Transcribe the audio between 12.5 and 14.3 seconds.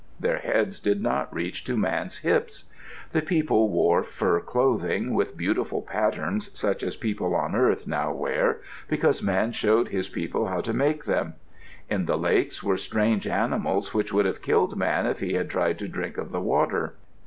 were strange animals which would